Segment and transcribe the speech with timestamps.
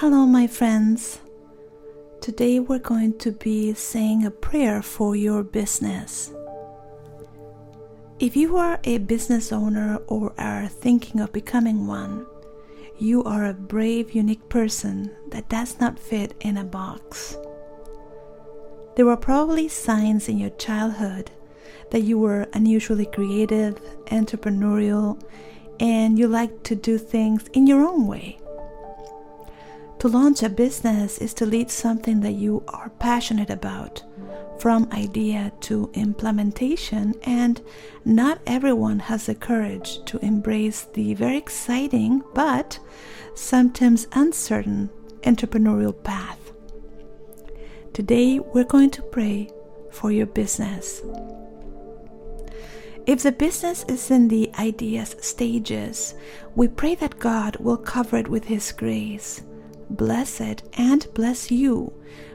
[0.00, 1.20] Hello, my friends.
[2.22, 6.32] Today we're going to be saying a prayer for your business.
[8.18, 12.24] If you are a business owner or are thinking of becoming one,
[12.98, 17.36] you are a brave, unique person that does not fit in a box.
[18.96, 21.30] There were probably signs in your childhood
[21.90, 25.20] that you were unusually creative, entrepreneurial,
[25.78, 28.38] and you like to do things in your own way.
[30.00, 34.02] To launch a business is to lead something that you are passionate about,
[34.58, 37.60] from idea to implementation, and
[38.02, 42.78] not everyone has the courage to embrace the very exciting but
[43.34, 44.88] sometimes uncertain
[45.24, 46.50] entrepreneurial path.
[47.92, 49.50] Today, we're going to pray
[49.90, 51.02] for your business.
[53.04, 56.14] If the business is in the ideas stages,
[56.56, 59.42] we pray that God will cover it with His grace
[59.90, 61.92] bless it and bless you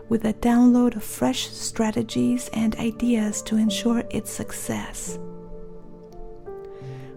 [0.09, 5.17] with a download of fresh strategies and ideas to ensure its success.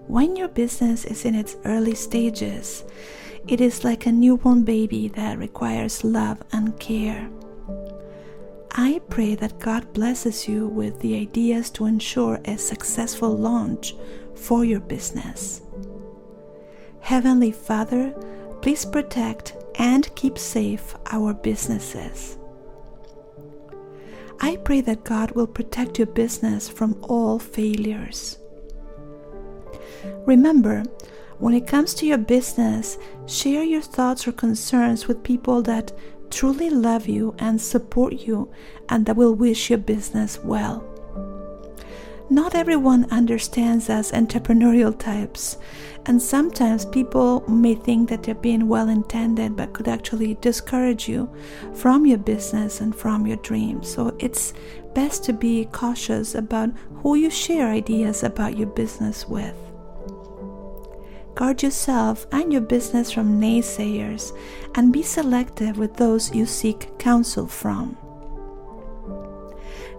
[0.06, 2.84] When your business is in its early stages,
[3.46, 7.28] it is like a newborn baby that requires love and care.
[8.70, 13.94] I pray that God blesses you with the ideas to ensure a successful launch
[14.34, 15.62] for your business.
[17.00, 18.12] Heavenly Father,
[18.62, 22.36] please protect and keep safe our businesses.
[24.40, 28.38] I pray that God will protect your business from all failures.
[30.26, 30.84] Remember,
[31.38, 35.92] when it comes to your business, share your thoughts or concerns with people that
[36.30, 38.50] truly love you and support you
[38.88, 40.84] and that will wish your business well.
[42.30, 45.56] Not everyone understands us entrepreneurial types,
[46.04, 51.34] and sometimes people may think that they're being well intended but could actually discourage you
[51.74, 53.90] from your business and from your dreams.
[53.90, 54.52] So it's
[54.94, 59.56] best to be cautious about who you share ideas about your business with.
[61.34, 64.36] Guard yourself and your business from naysayers
[64.74, 67.96] and be selective with those you seek counsel from.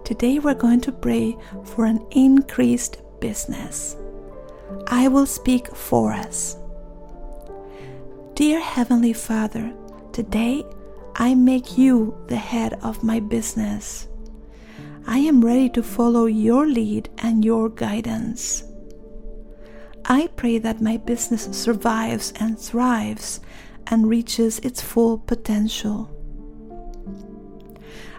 [0.04, 3.96] Today we're going to pray for an increased business.
[4.88, 6.58] I will speak for us.
[8.34, 9.74] Dear Heavenly Father,
[10.14, 10.64] today
[11.16, 14.08] I make you the head of my business.
[15.06, 18.64] I am ready to follow your lead and your guidance.
[20.06, 23.42] I pray that my business survives and thrives
[23.88, 26.10] and reaches its full potential.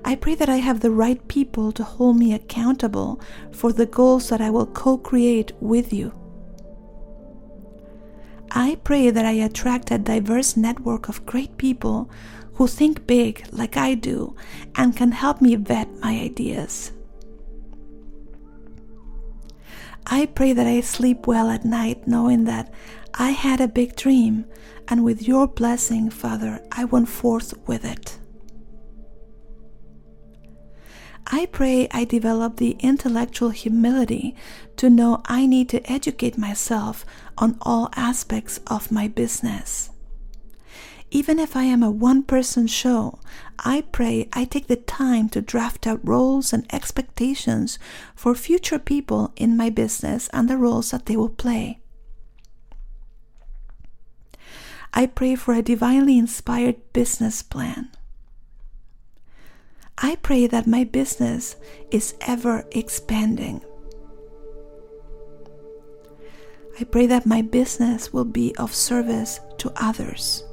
[0.05, 3.21] I pray that I have the right people to hold me accountable
[3.53, 6.13] for the goals that I will co create with you.
[8.51, 12.11] I pray that I attract a diverse network of great people
[12.55, 14.35] who think big like I do
[14.75, 16.93] and can help me vet my ideas.
[20.07, 22.73] I pray that I sleep well at night knowing that
[23.15, 24.45] I had a big dream,
[24.89, 28.19] and with your blessing, Father, I went forth with it.
[31.33, 34.35] I pray I develop the intellectual humility
[34.77, 37.07] to know I need to educate myself
[37.39, 39.91] on all aspects of my business.
[41.13, 43.21] Even if I am a one person show,
[43.61, 47.79] I pray I take the time to draft out roles and expectations
[48.17, 51.79] for future people in my business and the roles that they will play.
[54.93, 57.91] I pray for a divinely inspired business plan.
[60.03, 61.57] I pray that my business
[61.91, 63.61] is ever expanding.
[66.81, 70.45] I pray that my business will be of service to others.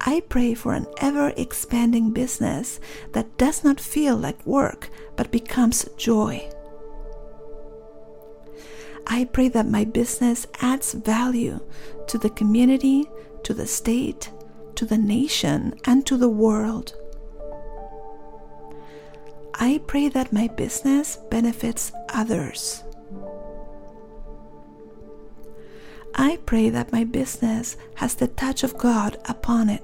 [0.00, 2.80] I pray for an ever expanding business
[3.12, 6.50] that does not feel like work but becomes joy.
[9.06, 11.60] I pray that my business adds value
[12.08, 13.08] to the community,
[13.44, 14.30] to the state,
[14.84, 16.94] to the nation, and to the world.
[19.54, 22.84] I pray that my business benefits others.
[26.14, 29.82] I pray that my business has the touch of God upon it.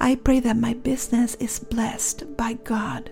[0.00, 3.10] I pray that my business is blessed by God.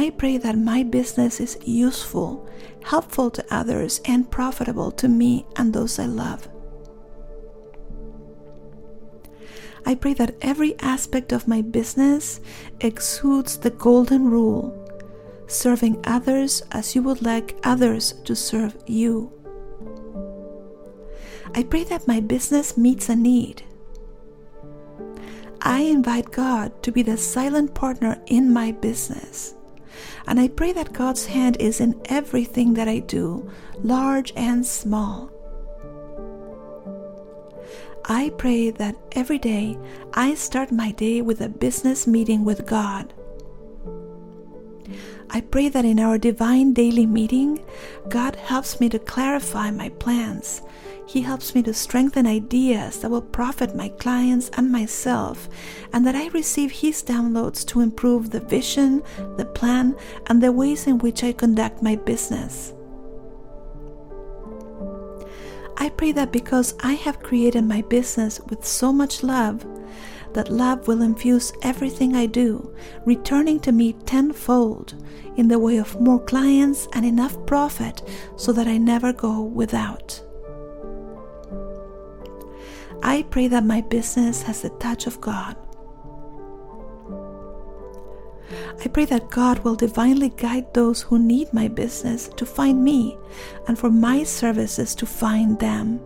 [0.00, 2.48] I pray that my business is useful,
[2.84, 6.48] helpful to others, and profitable to me and those I love.
[9.84, 12.40] I pray that every aspect of my business
[12.80, 14.74] exudes the golden rule
[15.48, 19.30] serving others as you would like others to serve you.
[21.54, 23.64] I pray that my business meets a need.
[25.60, 29.56] I invite God to be the silent partner in my business.
[30.26, 33.50] And I pray that God's hand is in everything that I do,
[33.82, 35.30] large and small.
[38.04, 39.78] I pray that every day
[40.14, 43.12] I start my day with a business meeting with God.
[45.30, 47.64] I pray that in our divine daily meeting,
[48.08, 50.62] God helps me to clarify my plans.
[51.10, 55.48] He helps me to strengthen ideas that will profit my clients and myself,
[55.92, 59.02] and that I receive His downloads to improve the vision,
[59.36, 59.96] the plan,
[60.28, 62.72] and the ways in which I conduct my business.
[65.78, 69.66] I pray that because I have created my business with so much love,
[70.34, 72.72] that love will infuse everything I do,
[73.04, 74.94] returning to me tenfold
[75.36, 78.00] in the way of more clients and enough profit
[78.36, 80.22] so that I never go without.
[83.02, 85.56] I pray that my business has the touch of God
[88.82, 93.18] I pray that God will divinely guide those who need my business to find me
[93.68, 96.00] and for my services to find them.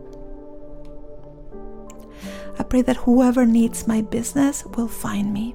[2.58, 5.54] I pray that whoever needs my business will find me.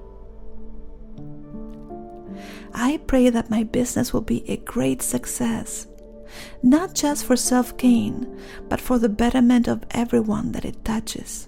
[2.73, 5.87] I pray that my business will be a great success,
[6.61, 11.47] not just for self gain, but for the betterment of everyone that it touches.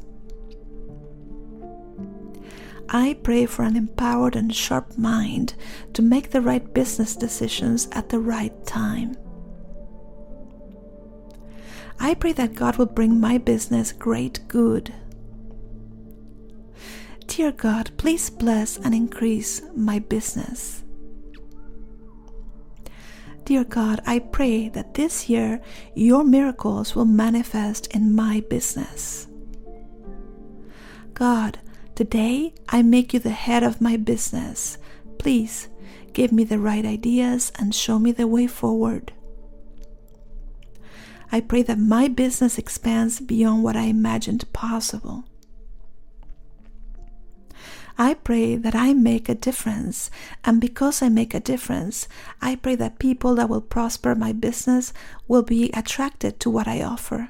[2.90, 5.54] I pray for an empowered and sharp mind
[5.94, 9.16] to make the right business decisions at the right time.
[12.00, 14.94] I pray that God will bring my business great good.
[17.28, 20.84] Dear God, please bless and increase my business.
[23.52, 25.60] Dear God, I pray that this year
[25.94, 29.28] your miracles will manifest in my business.
[31.14, 31.60] God,
[31.94, 34.78] Today, I make you the head of my business.
[35.18, 35.68] Please
[36.14, 39.12] give me the right ideas and show me the way forward.
[41.30, 45.26] I pray that my business expands beyond what I imagined possible.
[47.98, 50.10] I pray that I make a difference,
[50.44, 52.08] and because I make a difference,
[52.42, 54.94] I pray that people that will prosper my business
[55.28, 57.30] will be attracted to what I offer.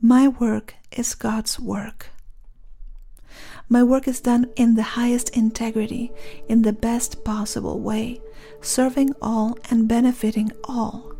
[0.00, 2.10] My work is God's work.
[3.68, 6.12] My work is done in the highest integrity,
[6.48, 8.20] in the best possible way,
[8.60, 11.12] serving all and benefiting all.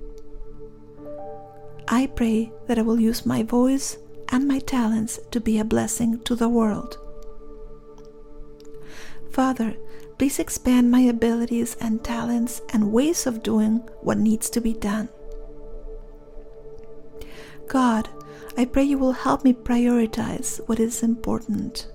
[1.88, 3.96] I pray that I will use my voice
[4.32, 6.98] and my talents to be a blessing to the world.
[9.30, 9.76] Father,
[10.18, 15.08] please expand my abilities and talents and ways of doing what needs to be done.
[17.68, 18.08] God,
[18.56, 21.88] I pray you will help me prioritize what is important.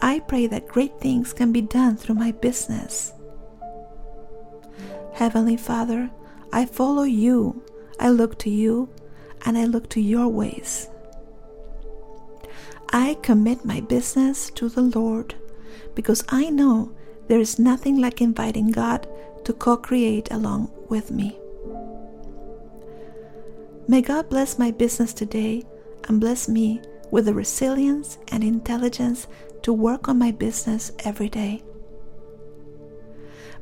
[0.00, 3.12] I pray that great things can be done through my business.
[5.12, 6.10] Heavenly Father,
[6.52, 7.62] I follow you,
[8.00, 8.88] I look to you,
[9.44, 10.88] and I look to your ways.
[12.90, 15.34] I commit my business to the Lord
[15.94, 16.92] because I know
[17.28, 19.08] there is nothing like inviting God
[19.44, 21.38] to co create along with me.
[23.88, 25.64] May God bless my business today
[26.04, 29.26] and bless me with the resilience and intelligence
[29.62, 31.62] to work on my business every day.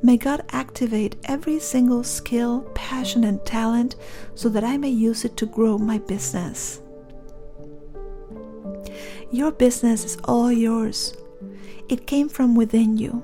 [0.02, 3.96] May God activate every single skill, passion, and talent
[4.34, 6.80] so that I may use it to grow my business.
[9.30, 11.14] Your business is all yours.
[11.88, 13.22] It came from within you,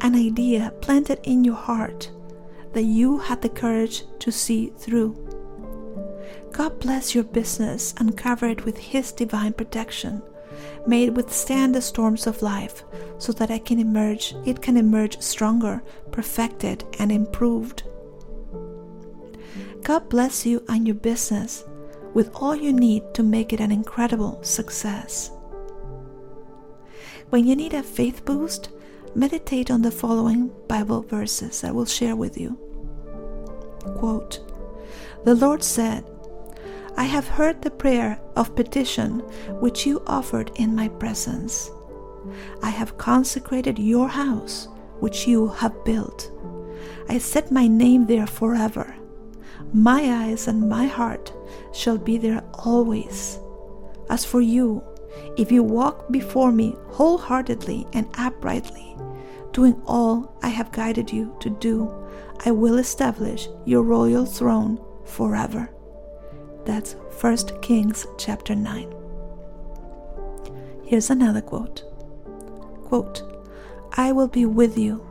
[0.00, 2.10] an idea planted in your heart
[2.72, 5.16] that you had the courage to see through.
[6.52, 10.22] God bless your business and cover it with His divine protection.
[10.86, 12.84] May it withstand the storms of life
[13.18, 17.82] so that I can emerge, it can emerge stronger, perfected, and improved.
[19.82, 21.64] God bless you and your business
[22.14, 25.30] with all you need to make it an incredible success.
[27.30, 28.70] When you need a faith boost,
[29.14, 32.58] meditate on the following Bible verses I will share with you.
[33.96, 34.40] Quote,
[35.24, 36.04] the Lord said,
[36.98, 39.20] I have heard the prayer of petition
[39.60, 41.70] which you offered in my presence.
[42.60, 44.66] I have consecrated your house
[44.98, 46.32] which you have built.
[47.08, 48.96] I set my name there forever.
[49.72, 51.32] My eyes and my heart
[51.72, 53.38] shall be there always.
[54.10, 54.82] As for you,
[55.36, 58.96] if you walk before me wholeheartedly and uprightly,
[59.52, 61.94] doing all I have guided you to do,
[62.44, 65.70] I will establish your royal throne forever.
[66.68, 68.94] That's 1 Kings chapter 9.
[70.84, 71.82] Here's another quote.
[72.84, 73.22] Quote,
[73.94, 75.02] I will be with you.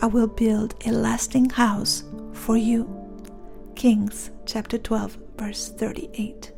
[0.00, 2.02] I will build a lasting house
[2.32, 2.82] for you.
[3.76, 6.52] Kings chapter 12 verse 38.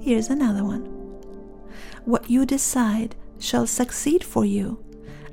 [0.00, 0.84] Here's another one.
[2.04, 4.84] What you decide shall succeed for you,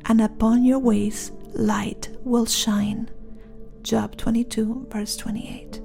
[0.05, 3.11] and upon your ways light will shine.
[3.83, 5.76] Job 22, verse 28.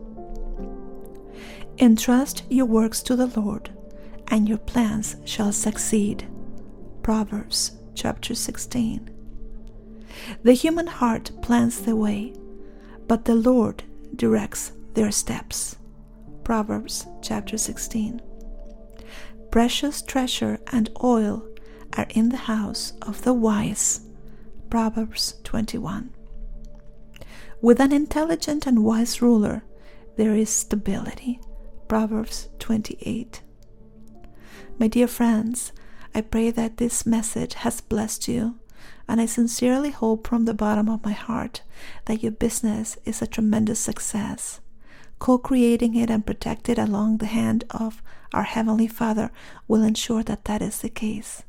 [1.79, 3.71] Entrust your works to the Lord,
[4.29, 6.29] and your plans shall succeed.
[7.03, 9.11] Proverbs chapter 16.
[10.43, 12.35] The human heart plans the way,
[13.09, 13.83] but the Lord
[14.15, 15.77] directs their steps.
[16.45, 18.21] Proverbs chapter 16.
[19.51, 21.47] Precious treasure and oil
[21.97, 24.01] are in the house of the wise.
[24.71, 26.11] Proverbs 21.
[27.61, 29.63] With an intelligent and wise ruler,
[30.17, 31.41] there is stability.
[31.93, 33.43] Proverbs 28.
[34.79, 35.73] My dear friends,
[36.15, 38.59] I pray that this message has blessed you,
[39.07, 41.61] and I sincerely hope from the bottom of my heart
[42.07, 44.61] that your business is a tremendous success.
[45.19, 49.31] Co creating it and protect it along the hand of our Heavenly Father
[49.69, 51.43] will ensure that that is the case.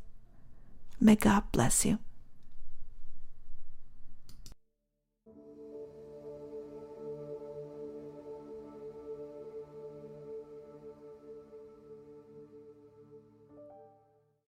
[1.00, 2.00] May God bless you.